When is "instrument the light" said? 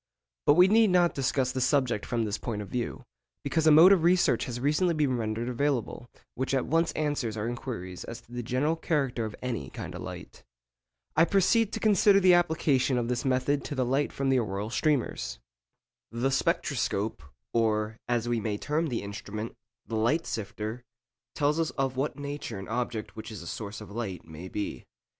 19.03-20.25